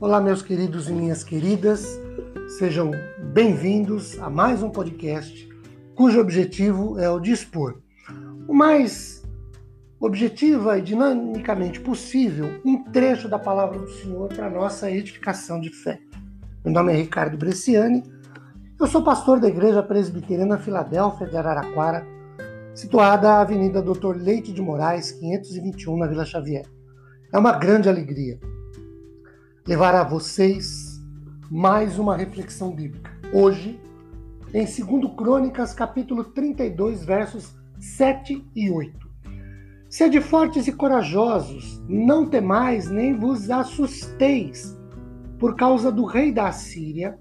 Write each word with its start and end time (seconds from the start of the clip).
Olá, 0.00 0.20
meus 0.20 0.42
queridos 0.42 0.88
e 0.88 0.92
minhas 0.92 1.22
queridas, 1.22 2.00
sejam 2.58 2.90
bem-vindos 3.32 4.18
a 4.18 4.28
mais 4.28 4.60
um 4.60 4.68
podcast 4.68 5.48
cujo 5.94 6.20
objetivo 6.20 6.98
é 6.98 7.08
o 7.08 7.20
de 7.20 7.30
expor 7.30 7.80
o 8.48 8.52
mais 8.52 9.22
objetiva 10.00 10.76
e 10.76 10.82
dinamicamente 10.82 11.78
possível 11.78 12.60
um 12.64 12.82
trecho 12.90 13.28
da 13.28 13.38
palavra 13.38 13.78
do 13.78 13.88
Senhor 13.88 14.28
para 14.28 14.50
nossa 14.50 14.90
edificação 14.90 15.60
de 15.60 15.70
fé. 15.70 16.00
Meu 16.64 16.74
nome 16.74 16.92
é 16.92 16.96
Ricardo 16.96 17.38
Bresciani, 17.38 18.02
eu 18.80 18.88
sou 18.88 19.04
pastor 19.04 19.38
da 19.38 19.48
Igreja 19.48 19.80
Presbiteriana 19.80 20.58
Filadélfia 20.58 21.28
de 21.28 21.36
Araraquara, 21.36 22.04
situada 22.74 23.30
à 23.30 23.40
Avenida 23.42 23.80
Doutor 23.80 24.16
Leite 24.16 24.52
de 24.52 24.60
Moraes, 24.60 25.12
521, 25.12 25.96
na 25.96 26.08
Vila 26.08 26.24
Xavier. 26.24 26.66
É 27.32 27.38
uma 27.38 27.52
grande 27.52 27.88
alegria 27.88 28.40
levar 29.66 29.94
a 29.94 30.04
vocês 30.04 31.02
mais 31.50 31.98
uma 31.98 32.14
reflexão 32.14 32.74
bíblica. 32.74 33.10
Hoje, 33.32 33.80
em 34.52 34.66
2 34.66 35.14
Crônicas, 35.16 35.72
capítulo 35.72 36.22
32, 36.22 37.02
versos 37.02 37.56
7 37.80 38.46
e 38.54 38.70
8. 38.70 39.08
Sede 39.88 40.20
fortes 40.20 40.66
e 40.66 40.72
corajosos, 40.72 41.82
não 41.88 42.28
temais 42.28 42.90
nem 42.90 43.18
vos 43.18 43.50
assusteis 43.50 44.78
por 45.38 45.56
causa 45.56 45.90
do 45.90 46.04
rei 46.04 46.30
da 46.30 46.48
Assíria, 46.48 47.18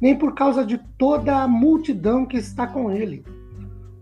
nem 0.00 0.18
por 0.18 0.34
causa 0.34 0.66
de 0.66 0.78
toda 0.98 1.44
a 1.44 1.46
multidão 1.46 2.26
que 2.26 2.36
está 2.36 2.66
com 2.66 2.90
ele, 2.90 3.24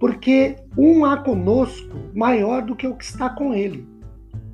porque 0.00 0.56
um 0.78 1.04
há 1.04 1.18
conosco 1.18 1.94
maior 2.14 2.62
do 2.62 2.74
que 2.74 2.86
o 2.86 2.96
que 2.96 3.04
está 3.04 3.28
com 3.28 3.52
ele. 3.52 3.86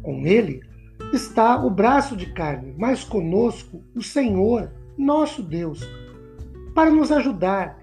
Com 0.03 0.27
ele 0.27 0.68
está 1.13 1.65
o 1.65 1.71
braço 1.71 2.17
de 2.17 2.27
carne, 2.27 2.75
mas 2.77 3.05
conosco 3.05 3.83
o 3.95 4.03
Senhor, 4.03 4.71
nosso 4.97 5.43
Deus, 5.43 5.87
para 6.75 6.91
nos 6.91 7.11
ajudar 7.11 7.79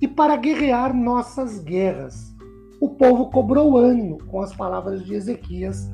e 0.00 0.06
para 0.06 0.36
guerrear 0.36 0.94
nossas 0.94 1.58
guerras. 1.58 2.34
O 2.80 2.88
povo 2.90 3.30
cobrou 3.30 3.76
ânimo 3.76 4.18
com 4.24 4.40
as 4.40 4.54
palavras 4.54 5.04
de 5.04 5.14
Ezequias, 5.14 5.90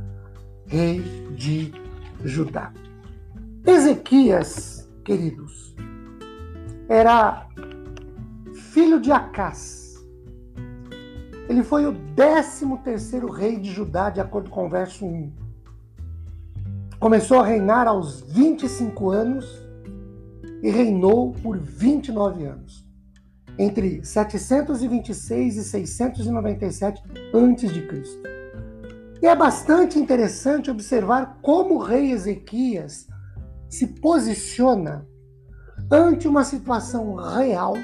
rei 0.66 1.00
de 1.34 1.72
Judá. 2.24 2.72
Ezequias, 3.64 4.88
queridos, 5.04 5.74
era 6.88 7.48
filho 8.72 9.00
de 9.00 9.10
Acás. 9.10 9.84
Ele 11.48 11.62
foi 11.62 11.86
o 11.86 11.94
13 12.16 12.76
terceiro 12.82 13.30
rei 13.30 13.56
de 13.56 13.70
Judá, 13.70 14.10
de 14.10 14.20
acordo 14.20 14.50
com 14.50 14.66
o 14.66 14.68
verso 14.68 15.04
1 15.04 15.45
Começou 17.06 17.38
a 17.38 17.46
reinar 17.46 17.86
aos 17.86 18.20
25 18.22 19.10
anos 19.10 19.64
e 20.60 20.68
reinou 20.68 21.30
por 21.34 21.56
29 21.56 22.44
anos, 22.44 22.84
entre 23.56 24.04
726 24.04 25.56
e 25.56 25.62
697 25.62 27.00
a.C. 27.32 28.22
E 29.22 29.26
é 29.28 29.36
bastante 29.36 30.00
interessante 30.00 30.68
observar 30.68 31.38
como 31.42 31.76
o 31.76 31.78
rei 31.78 32.10
Ezequias 32.10 33.06
se 33.70 33.86
posiciona 33.86 35.06
ante 35.88 36.26
uma 36.26 36.42
situação 36.42 37.14
real 37.14 37.74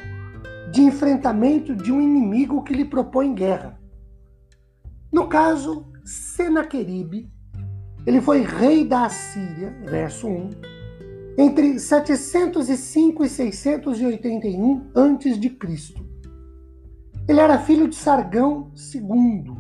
de 0.73 0.83
enfrentamento 0.83 1.77
de 1.77 1.93
um 1.93 2.01
inimigo 2.01 2.65
que 2.65 2.75
lhe 2.75 2.85
propõe 2.85 3.33
guerra. 3.33 3.81
No 5.13 5.29
caso, 5.29 5.93
Senaqueribe, 6.05 7.31
ele 8.07 8.21
foi 8.21 8.43
rei 8.43 8.85
da 8.85 9.07
Assíria, 9.07 9.71
verso 9.85 10.27
1, 10.27 10.51
entre 11.39 11.79
705 11.79 13.25
e 13.25 13.29
681 13.29 14.91
a.C. 14.95 15.95
Ele 17.29 17.41
era 17.41 17.59
filho 17.61 17.89
de 17.89 17.95
Sargão 17.95 18.73
II 18.95 19.55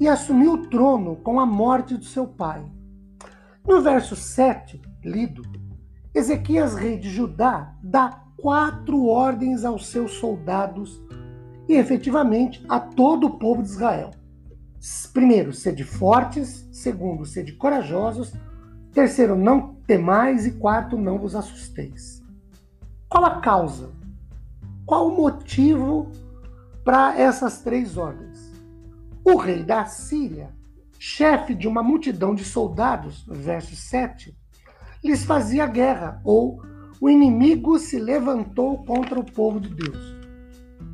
e 0.00 0.08
assumiu 0.08 0.54
o 0.54 0.66
trono 0.66 1.16
com 1.16 1.38
a 1.38 1.46
morte 1.46 1.96
de 1.96 2.06
seu 2.06 2.26
pai. 2.26 2.64
No 3.66 3.80
verso 3.80 4.16
7, 4.16 4.82
lido, 5.04 5.42
Ezequias, 6.12 6.74
rei 6.74 6.98
de 6.98 7.08
Judá, 7.08 7.76
dá 7.82 8.24
quatro 8.36 9.06
ordens 9.06 9.64
aos 9.64 9.86
seus 9.86 10.14
soldados 10.14 11.00
e 11.68 11.74
efetivamente 11.74 12.64
a 12.68 12.80
todo 12.80 13.28
o 13.28 13.38
povo 13.38 13.62
de 13.62 13.68
Israel. 13.68 14.10
Primeiro, 15.12 15.52
sede 15.52 15.84
fortes. 15.84 16.68
Segundo, 16.72 17.24
sede 17.24 17.52
corajosos. 17.52 18.32
Terceiro, 18.92 19.36
não 19.36 19.74
temais. 19.86 20.46
E 20.46 20.52
quarto, 20.52 20.96
não 20.96 21.18
vos 21.18 21.34
assusteis. 21.34 22.22
Qual 23.08 23.24
a 23.24 23.40
causa? 23.40 23.90
Qual 24.84 25.08
o 25.08 25.16
motivo 25.16 26.10
para 26.84 27.18
essas 27.18 27.60
três 27.60 27.96
ordens? 27.96 28.52
O 29.24 29.36
rei 29.36 29.62
da 29.62 29.84
Síria, 29.84 30.50
chefe 30.98 31.54
de 31.54 31.68
uma 31.68 31.82
multidão 31.82 32.34
de 32.34 32.44
soldados, 32.44 33.24
verso 33.28 33.76
7, 33.76 34.36
lhes 35.04 35.24
fazia 35.24 35.66
guerra, 35.66 36.20
ou 36.24 36.60
o 37.00 37.08
inimigo 37.08 37.78
se 37.78 37.98
levantou 37.98 38.84
contra 38.84 39.18
o 39.18 39.24
povo 39.24 39.60
de 39.60 39.68
Deus. 39.68 40.16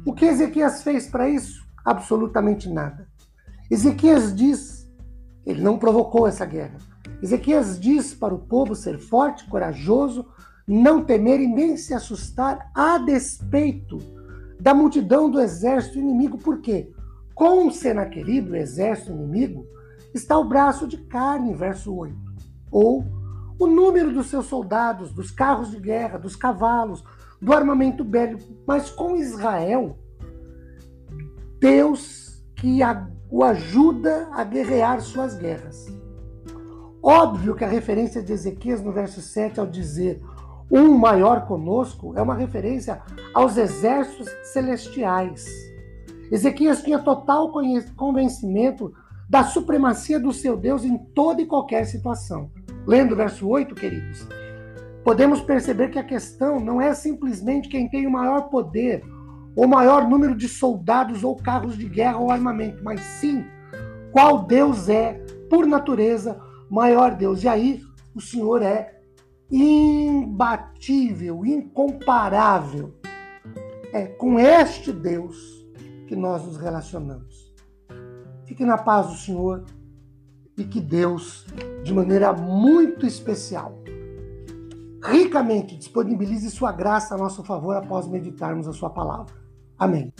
O 0.05 0.13
que 0.13 0.27
Ezequias 0.27 0.83
fez 0.83 1.07
para 1.07 1.29
isso? 1.29 1.67
Absolutamente 1.85 2.69
nada. 2.69 3.09
Ezequias 3.71 4.35
diz, 4.35 4.91
ele 5.45 5.63
não 5.63 5.79
provocou 5.79 6.27
essa 6.27 6.45
guerra. 6.45 6.79
Ezequias 7.23 7.79
diz 7.79 8.15
para 8.15 8.35
o 8.35 8.39
povo 8.39 8.75
ser 8.75 8.99
forte, 8.99 9.49
corajoso, 9.49 10.27
não 10.67 11.03
temer 11.03 11.41
e 11.41 11.47
nem 11.47 11.77
se 11.77 11.95
assustar 11.95 12.71
a 12.75 12.99
despeito 12.99 13.99
da 14.61 14.75
multidão 14.75 15.31
do 15.31 15.41
exército 15.41 15.99
inimigo, 15.99 16.39
porque 16.39 16.93
com 17.35 17.71
Senaqueribe, 17.71 18.51
o 18.51 18.57
exército 18.57 19.13
inimigo, 19.13 19.65
está 20.13 20.37
o 20.37 20.49
braço 20.49 20.89
de 20.89 20.97
carne, 20.97 21.55
verso 21.55 21.95
8, 21.95 22.17
ou 22.71 23.05
o 23.59 23.67
número 23.67 24.13
dos 24.13 24.27
seus 24.27 24.47
soldados, 24.47 25.13
dos 25.13 25.31
carros 25.31 25.71
de 25.71 25.79
guerra, 25.79 26.19
dos 26.19 26.35
cavalos, 26.35 27.05
do 27.41 27.53
armamento 27.53 28.05
bélico, 28.05 28.43
mas 28.67 28.91
com 28.91 29.17
Israel, 29.17 29.97
Deus 31.61 32.43
que 32.57 32.83
o 33.31 33.45
ajuda 33.45 34.29
a 34.33 34.43
guerrear 34.45 35.01
suas 35.01 35.37
guerras. 35.37 35.87
Óbvio 37.03 37.55
que 37.55 37.65
a 37.65 37.69
referência 37.69 38.23
de 38.23 38.33
Ezequias 38.33 38.83
no 38.83 38.93
verso 38.93 39.21
7 39.21 39.61
ao 39.61 39.67
dizer 39.67 40.23
um 40.71 40.99
maior 40.99 41.47
conosco 41.47 42.13
é 42.17 42.23
uma 42.23 42.35
referência 42.35 43.01
aos 43.33 43.57
exércitos 43.57 44.29
celestiais. 44.53 45.47
Ezequias 46.31 46.83
tinha 46.83 46.99
total 46.99 47.51
convencimento 47.97 48.93
da 49.29 49.45
supremacia 49.45 50.21
do 50.21 50.33
seu 50.33 50.57
Deus 50.57 50.85
em 50.85 50.99
toda 50.99 51.41
e 51.41 51.47
qualquer 51.47 51.85
situação. 51.87 52.51
Lendo 52.87 53.13
o 53.13 53.17
verso 53.17 53.49
8, 53.49 53.75
queridos, 53.75 54.27
podemos 55.05 55.41
perceber 55.41 55.89
que 55.89 55.99
a 55.99 56.05
questão 56.05 56.61
não 56.61 56.81
é 56.81 56.93
simplesmente 56.95 57.69
quem 57.69 57.89
tem 57.89 58.07
o 58.07 58.11
maior 58.11 58.49
poder 58.51 59.03
o 59.57 59.67
maior 59.67 60.09
número 60.09 60.35
de 60.35 60.49
soldados 60.49 61.25
ou 61.25 61.37
carros 61.37 61.77
de 61.77 61.89
guerra 61.89 62.19
ou 62.19 62.31
armamento, 62.31 62.83
mas 62.83 63.01
sim 63.01 63.45
qual 64.13 64.45
Deus 64.45 64.89
é, 64.89 65.15
por 65.51 65.67
natureza, 65.67 66.41
maior 66.71 67.15
Deus. 67.15 67.43
E 67.43 67.49
aí 67.49 67.83
o 68.15 68.21
Senhor 68.21 68.63
é 68.63 69.01
imbatível, 69.51 71.45
incomparável. 71.45 72.95
É 73.93 74.07
com 74.07 74.39
este 74.39 74.93
Deus 74.93 75.67
que 76.07 76.15
nós 76.15 76.45
nos 76.45 76.57
relacionamos. 76.57 77.55
Fique 78.45 78.65
na 78.65 78.79
paz 78.79 79.09
do 79.09 79.15
Senhor 79.15 79.65
e 80.57 80.65
que 80.65 80.81
Deus, 80.81 81.47
de 81.85 81.95
maneira 81.95 82.33
muito 82.33 83.07
especial, 83.07 83.79
ricamente 85.11 85.77
disponibilize 85.77 86.51
sua 86.51 86.73
graça 86.73 87.15
a 87.15 87.19
nosso 87.19 87.43
favor 87.43 87.77
após 87.77 88.07
meditarmos 88.07 88.69
a 88.69 88.73
sua 88.73 88.91
palavra. 88.91 89.35
Amém. 89.79 90.13